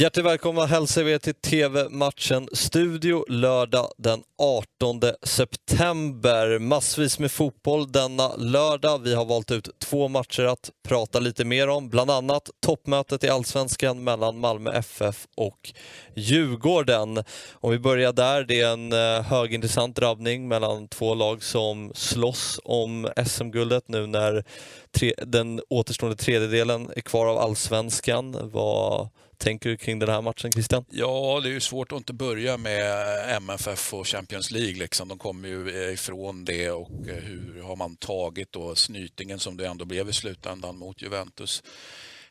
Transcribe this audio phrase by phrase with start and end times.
[0.00, 6.58] Hjärtligt välkomna hälsar vi er till TV-matchen Studio lördag den 18 september.
[6.58, 8.98] Massvis med fotboll denna lördag.
[8.98, 13.28] Vi har valt ut två matcher att prata lite mer om, bland annat toppmötet i
[13.28, 15.72] Allsvenskan mellan Malmö FF och
[16.14, 17.24] Djurgården.
[17.52, 22.60] Om vi börjar där, det är en eh, högintressant drabbning mellan två lag som slåss
[22.64, 24.44] om SM-guldet nu när
[24.90, 28.50] tre, den återstående tredjedelen är kvar av Allsvenskan.
[28.52, 29.08] Vad
[29.38, 30.84] tänker du kring den här matchen Christian?
[30.90, 34.76] Ja, det är ju svårt att inte börja med eh, MFF och Champions League.
[34.76, 35.08] Liksom.
[35.08, 39.56] De kommer ju eh, ifrån det och eh, hur har man tagit då snytingen som
[39.56, 41.62] det ändå blev i slutändan mot Juventus.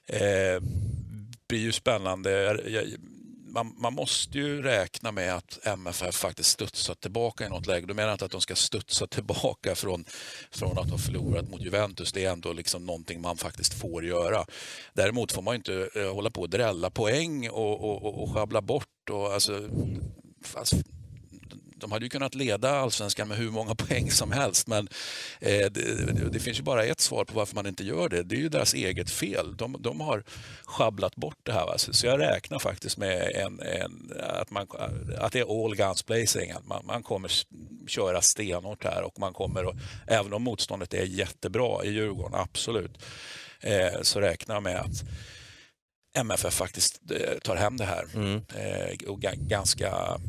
[0.08, 0.62] Eh,
[1.48, 2.32] blir ju spännande.
[2.68, 2.86] Jag,
[3.55, 7.86] man, man, måste ju räkna med att MFF faktiskt studsar tillbaka i något läge.
[7.86, 10.05] Då menar jag inte att de ska studsa tillbaka från,
[10.52, 12.13] från att ha förlorat mot Juventus.
[12.13, 14.46] Det är ändå liksom någonting man faktiskt får göra.
[14.94, 18.62] Däremot får man inte eh, hålla på och drälla poäng och, och, och, och sjabbla
[18.62, 19.10] bort.
[19.12, 19.70] Och, alltså,
[20.44, 20.74] fast,
[21.86, 24.88] de hade ju kunnat leda allsvenskan med hur många poäng som helst men
[25.40, 28.24] eh, det, det, finns ju bara ett svar på varför man inte gör det.
[28.24, 29.58] Det är ju deras eget fel.
[29.58, 30.24] De, de har
[30.64, 31.72] schabblat bort det här.
[31.72, 31.94] Alltså.
[31.94, 34.12] Så jag räknar faktiskt med en, en,
[34.42, 34.68] att, man,
[35.18, 36.52] att det är all guns blazing.
[36.52, 37.32] Att man, man kommer
[37.88, 39.76] köra stenhårt här och man kommer, och,
[40.08, 43.04] även om motståndet är jättebra i Djurgården, absolut,
[43.62, 45.04] eh, så räknar jag med att
[46.18, 48.05] MFF faktiskt eh, tar hem det här.
[48.16, 48.42] Mm.
[48.55, 50.20] Eh, och ganska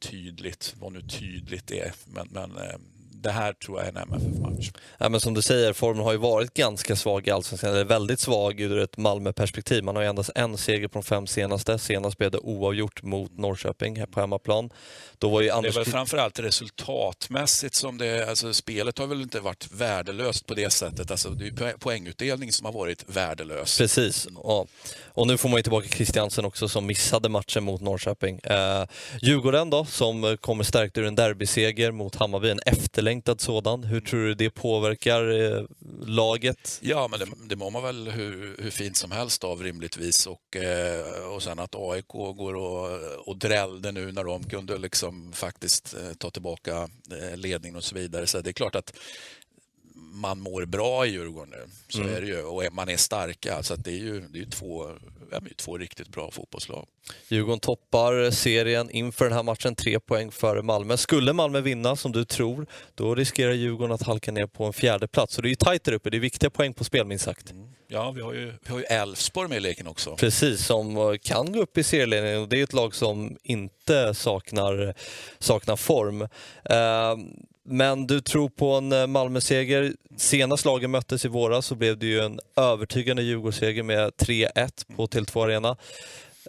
[0.00, 1.92] tydligt, vad nu tydligt är.
[2.04, 2.78] Men, men eh,
[3.22, 4.70] det här tror jag är en MFF-match.
[4.98, 8.20] Ja, men som du säger, formen har ju varit ganska svag i Allsvenskan, eller väldigt
[8.20, 9.84] svag ur ett Malmö-perspektiv.
[9.84, 11.78] Man har ju endast en seger på de fem senaste.
[11.78, 14.70] Senast blev det oavgjort mot Norrköping här på hemmaplan.
[15.18, 15.74] Då var ju Anders...
[15.74, 20.54] Det är väl framförallt resultatmässigt som det alltså spelet har väl inte varit värdelöst på
[20.54, 21.10] det sättet.
[21.10, 23.78] Alltså det är poängutdelning som har varit värdelös.
[23.78, 24.66] Precis, ja.
[25.04, 28.38] och nu får man ju tillbaka Christiansen också som missade matchen mot Norrköping.
[28.38, 28.84] Eh,
[29.22, 33.09] Djurgården då, som kommer stärkt ur en derbyseger mot Hammarby, en efterlängtad
[33.40, 33.84] sådan.
[33.84, 35.64] Hur tror du det påverkar eh,
[36.06, 36.78] laget?
[36.82, 40.56] Ja, men det, det mår man väl hur, hur fint som helst av rimligtvis och,
[40.56, 45.32] eh, och sen att AIK går och, och drällde nu när de kunde liksom liksom
[45.32, 48.26] faktiskt eh, ta tillbaka eh, ledningen och så vidare.
[48.26, 48.92] Så det är klart att
[49.94, 51.66] man mår bra i Djurgården nu.
[51.88, 52.14] Så mm.
[52.14, 52.42] är det ju.
[52.42, 53.62] Och man är starka.
[53.62, 54.90] Så det är ju, det är två,
[55.32, 56.86] ja, två riktigt bra fotbollslag.
[57.28, 60.96] Djurgården toppar serien inför den här matchen, tre poäng före Malmö.
[60.96, 65.08] Skulle Malmö vinna, som du tror, då riskerar Djurgården att halka ner på en fjärde
[65.08, 65.34] plats.
[65.34, 66.10] Så det är ju tajt där uppe.
[66.10, 67.50] Det är viktiga poäng på spel, minst sagt.
[67.50, 67.68] Mm.
[67.92, 68.54] Ja, vi har ju,
[68.88, 70.16] Elfsborg med i leken också.
[70.16, 72.48] Precis, som eh, kan gå upp i serieledningen.
[72.48, 74.94] Det är ett lag som inte saknar,
[75.38, 76.22] saknar form.
[76.22, 76.28] Uh,
[77.70, 79.92] men du tror på en eh, Malmö-seger.
[80.16, 85.06] Senast lagen möttes i våras så blev det ju en övertygande Djurgårdsseger med 3-1 på
[85.06, 85.76] Tele2 Arena.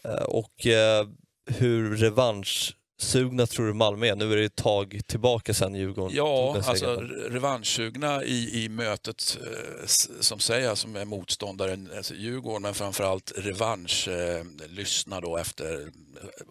[0.04, 1.08] Eh, och eh,
[1.46, 4.16] hur revansch sugna tror du Malmö är?
[4.16, 6.96] Nu är det ett tag tillbaka sen Djurgården Ja, alltså
[7.30, 9.86] revanschsugna i, i mötet eh,
[10.20, 15.92] som säger som är motståndaren alltså Djurgården, men framförallt revansch eh, lyssna då efter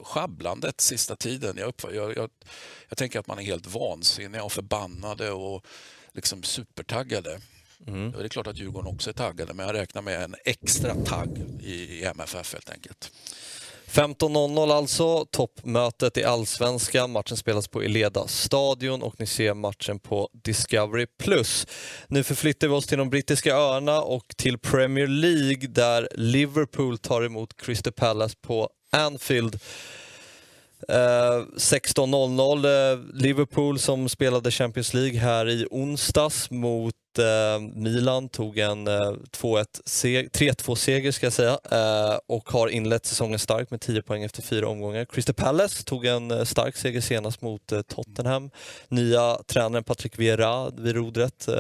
[0.03, 1.57] schabblandet sista tiden.
[1.59, 2.31] Jag, jag, jag,
[2.89, 5.67] jag tänker att man är helt vansinniga och förbannade och
[6.13, 7.41] liksom supertaggade.
[7.87, 8.13] Mm.
[8.13, 11.39] Det är klart att Djurgården också är taggade, men jag räknar med en extra tagg
[11.61, 13.13] i, i MFF helt enkelt.
[13.91, 17.11] 15.00 alltså, toppmötet i Allsvenskan.
[17.11, 21.07] Matchen spelas på Eleda stadion och ni ser matchen på Discovery+.
[22.07, 27.23] Nu förflyttar vi oss till de brittiska öarna och till Premier League där Liverpool tar
[27.23, 29.55] emot Crystal Palace på Anfield.
[30.93, 30.97] Uh,
[31.57, 38.89] 16.00 uh, Liverpool som spelade Champions League här i onsdags mot eh, Milan tog en
[38.89, 44.43] eh, 3-2-seger ska jag säga eh, och har inlett säsongen starkt med 10 poäng efter
[44.43, 45.05] fyra omgångar.
[45.05, 48.51] Crystal Palace tog en eh, stark seger senast mot eh, Tottenham.
[48.89, 51.49] Nya tränaren Patrick Vieira vid rodret.
[51.49, 51.55] Eh,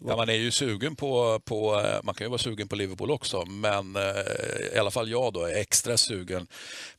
[0.00, 3.10] ja, man är ju sugen på, på, eh, man kan ju vara sugen på Liverpool
[3.10, 6.46] också, men eh, i alla fall jag då är extra sugen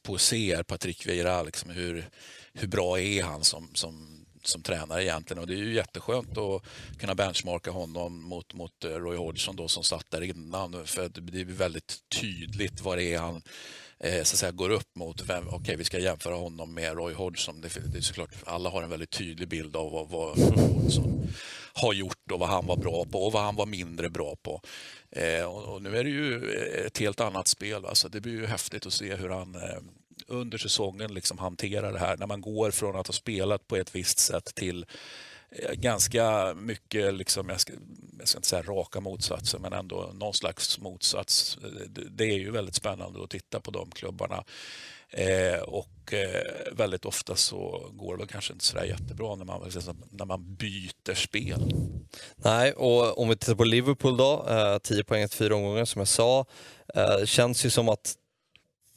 [0.03, 2.09] på att se Patrick Vieira, liksom hur,
[2.53, 6.63] hur bra är han som, som som tränare egentligen och det är ju jätteskönt att
[6.99, 11.41] kunna benchmarka honom mot, mot eh, Roy Hodgson då som satt där innan för det
[11.41, 13.41] är väldigt tydligt vad det är han
[13.99, 15.21] eh, så att säga, går upp mot.
[15.21, 17.61] Okej, okay, vi ska jämföra honom med Roy Hodgson.
[17.61, 21.27] Det, det är såklart, alla har en väldigt tydlig bild av vad, vad Hodgson
[21.73, 24.61] har gjort och vad han var bra på och vad han var mindre bra på.
[25.11, 26.51] Eh, och, och, nu är det ju
[26.87, 27.85] ett helt annat spel.
[27.85, 29.79] Alltså, det blir ju häftigt att se hur han eh,
[30.27, 32.17] under säsongen liksom hantera det här.
[32.17, 34.85] När man går från att ha spelat på ett visst sätt till
[35.49, 37.73] eh, ganska mycket, liksom, jag, ska,
[38.19, 41.57] jag ska inte säga raka motsatser, men ändå någon slags motsats.
[42.09, 44.43] Det är ju väldigt spännande att titta på de klubbarna.
[45.09, 49.61] Eh, och eh, väldigt ofta så går det väl kanske inte sådär jättebra när man,
[49.63, 51.73] liksom, när man byter spel.
[52.35, 55.99] Nej, och om vi tittar på Liverpool då, eh, 10 poäng efter fyra omgångar som
[55.99, 56.45] jag sa.
[56.95, 58.15] Eh, känns ju som att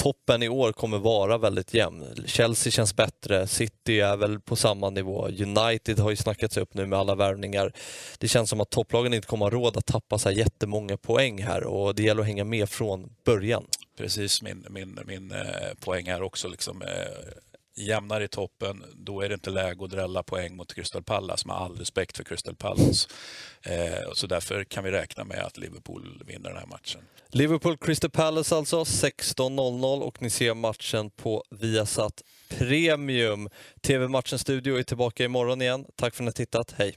[0.06, 2.24] toppen i år kommer vara väldigt jämn.
[2.26, 6.86] Chelsea känns bättre, City är väl på samma nivå, United har ju snackats upp nu
[6.86, 7.72] med alla värvningar.
[8.18, 11.42] Det känns som att topplagen inte kommer ha råd att tappa så här jättemånga poäng
[11.42, 13.64] här och det gäller att hänga med från början.
[13.98, 16.48] Precis min, min, min eh, poäng här också.
[16.48, 16.88] Liksom, eh,
[17.76, 21.48] jämnare jämnar i toppen, då är det inte läge att drälla poäng mot Crystal Palace
[21.48, 23.08] med all respekt för Crystal Palace.
[23.62, 27.00] Eh, så därför kan vi räkna med att Liverpool vinner den här matchen.
[27.30, 33.48] Liverpool Crystal Palace alltså 16.00 och ni ser matchen på Viasat Premium.
[33.80, 35.86] TV-matchen Studio är tillbaka imorgon igen.
[35.96, 36.74] Tack för att ni har tittat.
[36.78, 36.94] Hej!